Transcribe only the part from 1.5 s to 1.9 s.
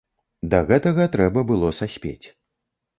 было